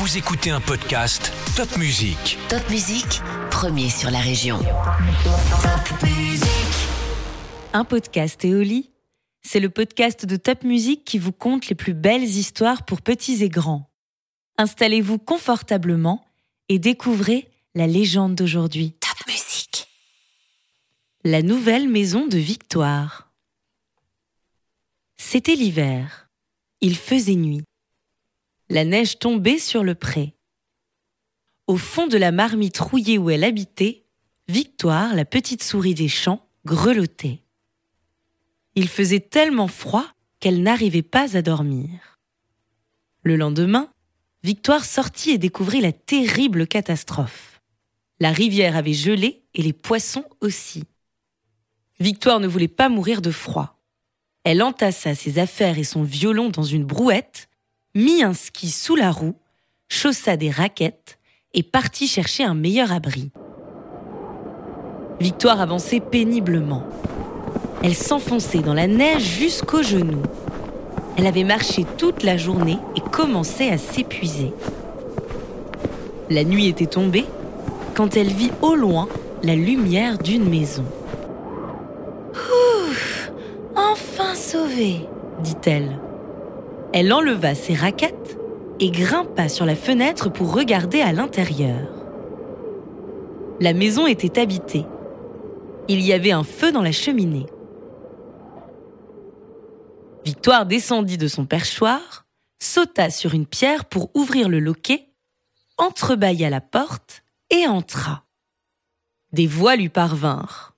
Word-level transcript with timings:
Vous 0.00 0.16
écoutez 0.16 0.48
un 0.48 0.62
podcast 0.62 1.30
Top 1.54 1.76
Music. 1.76 2.38
Top 2.48 2.70
Musique, 2.70 3.20
premier 3.50 3.90
sur 3.90 4.10
la 4.10 4.20
région. 4.20 4.58
Top 4.58 6.02
Musique. 6.02 6.48
Un 7.74 7.84
podcast 7.84 8.42
Éoli, 8.42 8.88
c'est 9.42 9.60
le 9.60 9.68
podcast 9.68 10.24
de 10.24 10.36
Top 10.36 10.64
Music 10.64 11.04
qui 11.04 11.18
vous 11.18 11.32
conte 11.32 11.68
les 11.68 11.74
plus 11.74 11.92
belles 11.92 12.24
histoires 12.24 12.86
pour 12.86 13.02
petits 13.02 13.44
et 13.44 13.50
grands. 13.50 13.90
Installez-vous 14.56 15.18
confortablement 15.18 16.24
et 16.70 16.78
découvrez 16.78 17.50
la 17.74 17.86
légende 17.86 18.34
d'aujourd'hui. 18.34 18.94
Top 19.00 19.26
Musique. 19.26 19.86
La 21.24 21.42
nouvelle 21.42 21.90
maison 21.90 22.26
de 22.26 22.38
Victoire. 22.38 23.30
C'était 25.18 25.56
l'hiver. 25.56 26.30
Il 26.80 26.96
faisait 26.96 27.34
nuit. 27.34 27.64
La 28.70 28.84
neige 28.84 29.18
tombait 29.18 29.58
sur 29.58 29.82
le 29.82 29.96
pré. 29.96 30.36
Au 31.66 31.76
fond 31.76 32.06
de 32.06 32.16
la 32.16 32.30
marmite 32.30 32.78
rouillée 32.78 33.18
où 33.18 33.28
elle 33.28 33.42
habitait, 33.42 34.04
Victoire, 34.46 35.16
la 35.16 35.24
petite 35.24 35.64
souris 35.64 35.94
des 35.94 36.06
champs, 36.06 36.48
grelottait. 36.64 37.42
Il 38.76 38.88
faisait 38.88 39.20
tellement 39.20 39.66
froid 39.66 40.06
qu'elle 40.38 40.62
n'arrivait 40.62 41.02
pas 41.02 41.36
à 41.36 41.42
dormir. 41.42 42.20
Le 43.24 43.36
lendemain, 43.36 43.92
Victoire 44.44 44.84
sortit 44.84 45.30
et 45.30 45.38
découvrit 45.38 45.80
la 45.80 45.92
terrible 45.92 46.68
catastrophe. 46.68 47.60
La 48.20 48.30
rivière 48.30 48.76
avait 48.76 48.92
gelé 48.92 49.42
et 49.54 49.62
les 49.62 49.72
poissons 49.72 50.24
aussi. 50.40 50.84
Victoire 51.98 52.38
ne 52.38 52.46
voulait 52.46 52.68
pas 52.68 52.88
mourir 52.88 53.20
de 53.20 53.32
froid. 53.32 53.82
Elle 54.44 54.62
entassa 54.62 55.16
ses 55.16 55.40
affaires 55.40 55.78
et 55.78 55.84
son 55.84 56.04
violon 56.04 56.50
dans 56.50 56.62
une 56.62 56.84
brouette, 56.84 57.49
mit 57.94 58.22
un 58.22 58.34
ski 58.34 58.70
sous 58.70 58.96
la 58.96 59.10
roue, 59.10 59.34
chaussa 59.88 60.36
des 60.36 60.50
raquettes 60.50 61.18
et 61.54 61.62
partit 61.62 62.06
chercher 62.06 62.44
un 62.44 62.54
meilleur 62.54 62.92
abri. 62.92 63.30
Victoire 65.18 65.60
avançait 65.60 66.00
péniblement. 66.00 66.84
Elle 67.82 67.94
s'enfonçait 67.94 68.60
dans 68.60 68.74
la 68.74 68.86
neige 68.86 69.22
jusqu'aux 69.22 69.82
genoux. 69.82 70.22
Elle 71.16 71.26
avait 71.26 71.44
marché 71.44 71.84
toute 71.98 72.22
la 72.22 72.36
journée 72.36 72.78
et 72.96 73.00
commençait 73.00 73.70
à 73.70 73.78
s'épuiser. 73.78 74.52
La 76.30 76.44
nuit 76.44 76.68
était 76.68 76.86
tombée 76.86 77.26
quand 77.94 78.16
elle 78.16 78.28
vit 78.28 78.52
au 78.62 78.74
loin 78.74 79.08
la 79.42 79.56
lumière 79.56 80.18
d'une 80.18 80.48
maison. 80.48 80.84
Ouf 82.34 83.32
Enfin 83.74 84.34
sauvée 84.34 85.00
dit-elle. 85.42 85.98
Elle 86.92 87.12
enleva 87.12 87.54
ses 87.54 87.74
raquettes 87.74 88.38
et 88.80 88.90
grimpa 88.90 89.48
sur 89.48 89.64
la 89.64 89.76
fenêtre 89.76 90.28
pour 90.28 90.52
regarder 90.52 91.00
à 91.00 91.12
l'intérieur. 91.12 91.88
La 93.60 93.74
maison 93.74 94.06
était 94.06 94.40
habitée. 94.40 94.86
Il 95.88 96.00
y 96.00 96.12
avait 96.12 96.32
un 96.32 96.44
feu 96.44 96.72
dans 96.72 96.82
la 96.82 96.92
cheminée. 96.92 97.46
Victoire 100.24 100.66
descendit 100.66 101.18
de 101.18 101.28
son 101.28 101.46
perchoir, 101.46 102.26
sauta 102.58 103.10
sur 103.10 103.34
une 103.34 103.46
pierre 103.46 103.84
pour 103.84 104.10
ouvrir 104.14 104.48
le 104.48 104.60
loquet, 104.60 105.12
entrebâilla 105.78 106.50
la 106.50 106.60
porte 106.60 107.22
et 107.50 107.66
entra. 107.66 108.24
Des 109.32 109.46
voix 109.46 109.76
lui 109.76 109.88
parvinrent. 109.88 110.74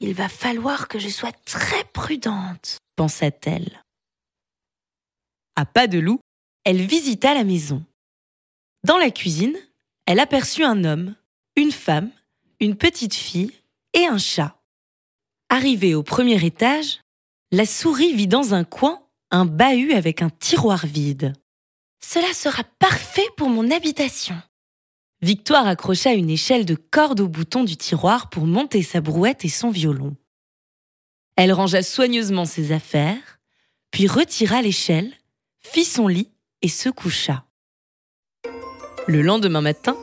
Il 0.00 0.14
va 0.14 0.28
falloir 0.28 0.88
que 0.88 0.98
je 0.98 1.08
sois 1.08 1.32
très 1.44 1.84
prudente, 1.92 2.78
pensa-t-elle. 2.96 3.84
À 5.58 5.66
pas 5.66 5.88
de 5.88 5.98
loup, 5.98 6.20
elle 6.62 6.80
visita 6.86 7.34
la 7.34 7.42
maison. 7.42 7.84
Dans 8.84 8.96
la 8.96 9.10
cuisine, 9.10 9.56
elle 10.06 10.20
aperçut 10.20 10.62
un 10.62 10.84
homme, 10.84 11.16
une 11.56 11.72
femme, 11.72 12.12
une 12.60 12.76
petite 12.76 13.14
fille 13.14 13.50
et 13.92 14.06
un 14.06 14.18
chat. 14.18 14.56
Arrivée 15.48 15.96
au 15.96 16.04
premier 16.04 16.46
étage, 16.46 17.00
la 17.50 17.66
souris 17.66 18.14
vit 18.14 18.28
dans 18.28 18.54
un 18.54 18.62
coin 18.62 19.02
un 19.32 19.46
bahut 19.46 19.94
avec 19.94 20.22
un 20.22 20.30
tiroir 20.30 20.86
vide. 20.86 21.32
Cela 21.98 22.32
sera 22.34 22.62
parfait 22.78 23.26
pour 23.36 23.48
mon 23.48 23.68
habitation. 23.72 24.40
Victoire 25.22 25.66
accrocha 25.66 26.12
une 26.12 26.30
échelle 26.30 26.66
de 26.66 26.76
corde 26.76 27.18
au 27.18 27.26
bouton 27.26 27.64
du 27.64 27.76
tiroir 27.76 28.30
pour 28.30 28.46
monter 28.46 28.84
sa 28.84 29.00
brouette 29.00 29.44
et 29.44 29.48
son 29.48 29.70
violon. 29.70 30.14
Elle 31.34 31.52
rangea 31.52 31.82
soigneusement 31.82 32.44
ses 32.44 32.70
affaires, 32.70 33.40
puis 33.90 34.06
retira 34.06 34.62
l'échelle, 34.62 35.17
fit 35.60 35.84
son 35.84 36.08
lit 36.08 36.30
et 36.62 36.68
se 36.68 36.88
coucha. 36.88 37.44
Le 39.06 39.22
lendemain 39.22 39.60
matin, 39.60 39.96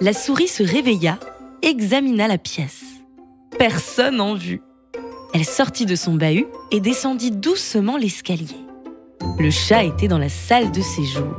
la 0.00 0.12
souris 0.12 0.48
se 0.48 0.62
réveilla, 0.62 1.18
examina 1.62 2.28
la 2.28 2.38
pièce. 2.38 2.84
Personne 3.58 4.20
en 4.20 4.34
vue. 4.34 4.62
Elle 5.34 5.44
sortit 5.44 5.86
de 5.86 5.96
son 5.96 6.14
bahut 6.14 6.46
et 6.70 6.80
descendit 6.80 7.30
doucement 7.30 7.96
l'escalier. 7.96 8.56
Le 9.38 9.50
chat 9.50 9.84
était 9.84 10.08
dans 10.08 10.18
la 10.18 10.28
salle 10.28 10.72
de 10.72 10.80
séjour. 10.80 11.34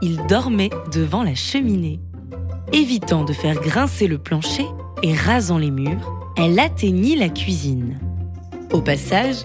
Il 0.00 0.24
dormait 0.26 0.70
devant 0.92 1.22
la 1.22 1.34
cheminée. 1.34 2.00
Évitant 2.72 3.24
de 3.24 3.32
faire 3.32 3.60
grincer 3.60 4.06
le 4.06 4.18
plancher 4.18 4.66
et 5.02 5.14
rasant 5.14 5.58
les 5.58 5.70
murs, 5.70 6.32
elle 6.36 6.58
atteignit 6.58 7.16
la 7.16 7.28
cuisine. 7.28 7.98
Au 8.72 8.80
passage, 8.80 9.36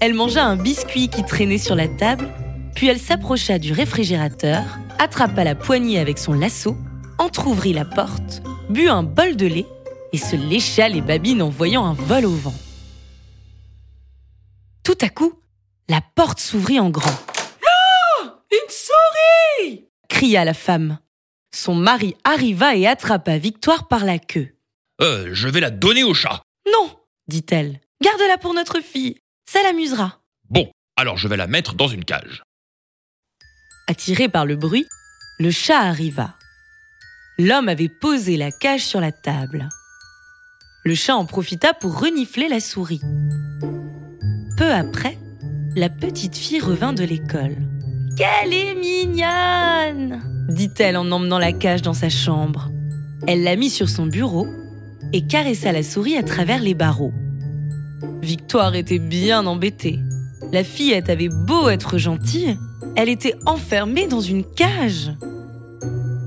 elle 0.00 0.14
mangea 0.14 0.44
un 0.44 0.56
biscuit 0.56 1.08
qui 1.08 1.24
traînait 1.24 1.58
sur 1.58 1.74
la 1.74 1.88
table, 1.88 2.28
puis 2.74 2.88
elle 2.88 2.98
s'approcha 2.98 3.58
du 3.58 3.72
réfrigérateur, 3.72 4.62
attrapa 4.98 5.44
la 5.44 5.54
poignée 5.54 5.98
avec 5.98 6.18
son 6.18 6.32
lasso, 6.32 6.76
entr'ouvrit 7.18 7.72
la 7.72 7.84
porte, 7.84 8.42
but 8.68 8.88
un 8.88 9.02
bol 9.02 9.36
de 9.36 9.46
lait 9.46 9.66
et 10.12 10.18
se 10.18 10.36
lécha 10.36 10.88
les 10.88 11.00
babines 11.00 11.42
en 11.42 11.48
voyant 11.48 11.84
un 11.84 11.94
vol 11.94 12.26
au 12.26 12.34
vent. 12.34 12.54
Tout 14.84 14.98
à 15.00 15.08
coup, 15.08 15.32
la 15.88 16.00
porte 16.14 16.38
s'ouvrit 16.38 16.78
en 16.78 16.90
grand. 16.90 17.18
Une 18.52 18.70
souris 18.70 19.88
cria 20.08 20.44
la 20.44 20.54
femme. 20.54 20.98
Son 21.52 21.74
mari 21.74 22.14
arriva 22.22 22.76
et 22.76 22.86
attrapa 22.86 23.38
Victoire 23.38 23.88
par 23.88 24.04
la 24.04 24.20
queue. 24.20 24.54
Euh, 25.00 25.30
je 25.32 25.48
vais 25.48 25.60
la 25.60 25.70
donner 25.70 26.04
au 26.04 26.14
chat. 26.14 26.42
Non, 26.72 26.90
dit-elle. 27.26 27.80
Garde-la 28.00 28.38
pour 28.38 28.54
notre 28.54 28.80
fille. 28.80 29.16
Ça 29.50 29.60
l'amusera. 29.64 30.20
Bon, 30.50 30.70
alors 30.96 31.16
je 31.16 31.26
vais 31.26 31.36
la 31.36 31.48
mettre 31.48 31.74
dans 31.74 31.88
une 31.88 32.04
cage. 32.04 32.43
Attiré 33.86 34.28
par 34.28 34.46
le 34.46 34.56
bruit, 34.56 34.86
le 35.38 35.50
chat 35.50 35.78
arriva. 35.78 36.34
L'homme 37.38 37.68
avait 37.68 37.88
posé 37.88 38.36
la 38.36 38.50
cage 38.50 38.84
sur 38.84 39.00
la 39.00 39.12
table. 39.12 39.68
Le 40.84 40.94
chat 40.94 41.16
en 41.16 41.26
profita 41.26 41.74
pour 41.74 42.00
renifler 42.00 42.48
la 42.48 42.60
souris. 42.60 43.00
Peu 44.56 44.70
après, 44.70 45.18
la 45.76 45.88
petite 45.88 46.36
fille 46.36 46.60
revint 46.60 46.92
de 46.92 47.04
l'école. 47.04 47.56
Qu'elle 48.16 48.52
est 48.52 48.74
mignonne 48.74 50.22
dit-elle 50.48 50.96
en 50.96 51.10
emmenant 51.10 51.38
la 51.38 51.52
cage 51.52 51.82
dans 51.82 51.94
sa 51.94 52.08
chambre. 52.08 52.70
Elle 53.26 53.42
la 53.42 53.56
mit 53.56 53.70
sur 53.70 53.88
son 53.88 54.06
bureau 54.06 54.46
et 55.12 55.26
caressa 55.26 55.72
la 55.72 55.82
souris 55.82 56.16
à 56.16 56.22
travers 56.22 56.60
les 56.60 56.74
barreaux. 56.74 57.12
Victoire 58.22 58.74
était 58.74 58.98
bien 58.98 59.46
embêtée. 59.46 59.98
La 60.52 60.64
fillette 60.64 61.10
avait 61.10 61.28
beau 61.28 61.68
être 61.68 61.98
gentille, 61.98 62.58
elle 62.96 63.08
était 63.08 63.34
enfermée 63.46 64.06
dans 64.06 64.20
une 64.20 64.44
cage. 64.44 65.10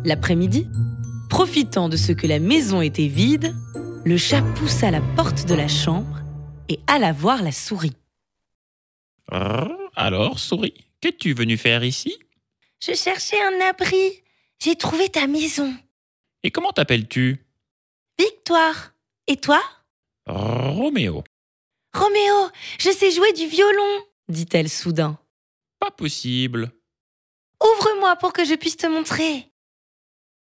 L'après-midi, 0.03 0.67
profitant 1.29 1.89
de 1.89 1.97
ce 1.97 2.11
que 2.11 2.27
la 2.27 2.39
maison 2.39 2.81
était 2.81 3.07
vide, 3.07 3.55
le 4.05 4.17
chat 4.17 4.41
poussa 4.55 4.91
la 4.91 5.01
porte 5.15 5.47
de 5.47 5.55
la 5.55 5.67
chambre 5.67 6.21
et 6.69 6.79
alla 6.87 7.13
voir 7.13 7.41
la 7.41 7.51
souris. 7.51 7.95
Alors, 9.29 10.39
souris, 10.39 10.85
qu'es-tu 11.01 11.33
venu 11.33 11.57
faire 11.57 11.83
ici? 11.83 12.17
Je 12.81 12.93
cherchais 12.93 13.41
un 13.41 13.69
abri. 13.69 14.23
J'ai 14.59 14.75
trouvé 14.75 15.09
ta 15.09 15.27
maison. 15.27 15.73
Et 16.43 16.51
comment 16.51 16.71
t'appelles-tu? 16.71 17.45
Victoire. 18.19 18.93
Et 19.27 19.37
toi? 19.37 19.61
Roméo. 20.25 21.23
Roméo, 21.93 22.49
je 22.79 22.91
sais 22.91 23.11
jouer 23.11 23.33
du 23.33 23.47
violon, 23.47 24.03
dit-elle 24.29 24.69
soudain. 24.69 25.17
Pas 25.79 25.91
possible. 25.91 26.71
Ouvre-moi 27.63 28.15
pour 28.17 28.33
que 28.33 28.45
je 28.45 28.55
puisse 28.55 28.77
te 28.77 28.87
montrer. 28.87 29.51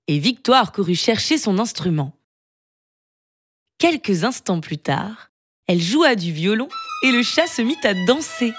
Et 0.09 0.19
Victoire 0.19 0.73
courut 0.73 0.95
chercher 0.95 1.39
son 1.39 1.59
instrument. 1.59 2.13
Quelques 3.79 4.25
instants 4.25 4.61
plus 4.61 4.79
tard, 4.79 5.31
elle 5.67 5.81
joua 5.81 6.15
du 6.15 6.33
violon 6.33 6.69
et 7.03 7.13
le 7.13 7.23
chat 7.23 7.47
se 7.47 7.63
mit 7.63 7.77
à 7.85 7.93
danser. 8.07 8.53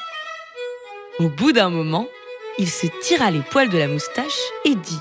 Au 1.19 1.29
bout 1.29 1.51
d'un 1.51 1.69
moment, 1.69 2.07
il 2.59 2.69
se 2.69 2.88
tira 3.01 3.31
les 3.31 3.41
poils 3.41 3.69
de 3.69 3.77
la 3.77 3.88
moustache 3.88 4.38
et 4.65 4.75
dit 4.75 5.00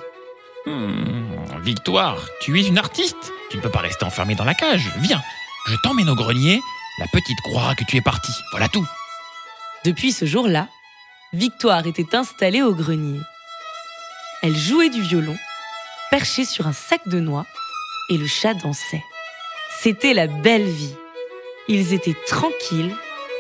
Hmm, 0.67 1.61
Victoire, 1.63 2.29
tu 2.41 2.59
es 2.61 2.67
une 2.67 2.79
artiste. 2.79 3.33
Tu 3.51 3.57
ne 3.57 3.63
peux 3.63 3.71
pas 3.71 3.81
rester 3.81 4.05
enfermée 4.05 4.35
dans 4.35 4.45
la 4.45 4.55
cage. 4.55 4.91
Viens, 4.99 5.23
je 5.67 5.75
t'emmène 5.83 6.09
au 6.09 6.15
grenier. 6.15 6.61
La 6.99 7.07
petite 7.09 7.41
croira 7.43 7.75
que 7.75 7.85
tu 7.85 7.97
es 7.97 8.01
partie. 8.01 8.33
Voilà 8.53 8.69
tout. 8.69 8.87
Depuis 9.87 10.11
ce 10.11 10.25
jour-là, 10.25 10.69
Victoire 11.33 11.87
était 11.87 12.17
installée 12.17 12.61
au 12.61 12.75
grenier. 12.75 13.21
Elle 14.43 14.57
jouait 14.57 14.91
du 14.91 15.01
violon, 15.01 15.37
perchée 16.11 16.45
sur 16.45 16.67
un 16.67 16.73
sac 16.73 17.07
de 17.07 17.21
noix, 17.21 17.47
et 18.11 18.19
le 18.19 18.27
chat 18.27 18.55
dansait. 18.55 19.05
C'était 19.79 20.13
la 20.13 20.27
belle 20.27 20.69
vie. 20.69 20.97
Ils 21.69 21.93
étaient 21.93 22.17
tranquilles 22.27 22.97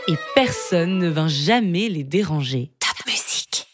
et 0.06 0.14
personne 0.36 0.98
ne 0.98 1.08
vint 1.08 1.26
jamais 1.26 1.88
les 1.88 2.04
déranger. 2.04 2.70
Top 2.78 3.06
musique. 3.06 3.66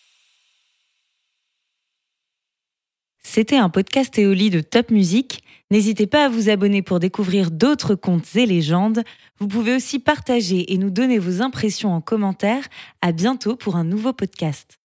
C'était 3.34 3.56
un 3.56 3.70
podcast 3.70 4.18
Éoli 4.18 4.50
de 4.50 4.60
Top 4.60 4.90
Music. 4.90 5.42
N'hésitez 5.70 6.06
pas 6.06 6.26
à 6.26 6.28
vous 6.28 6.50
abonner 6.50 6.82
pour 6.82 7.00
découvrir 7.00 7.50
d'autres 7.50 7.94
contes 7.94 8.36
et 8.36 8.44
légendes. 8.44 9.04
Vous 9.38 9.48
pouvez 9.48 9.74
aussi 9.74 9.98
partager 9.98 10.70
et 10.74 10.76
nous 10.76 10.90
donner 10.90 11.18
vos 11.18 11.40
impressions 11.40 11.94
en 11.94 12.02
commentaire. 12.02 12.68
À 13.00 13.10
bientôt 13.12 13.56
pour 13.56 13.76
un 13.76 13.84
nouveau 13.84 14.12
podcast. 14.12 14.78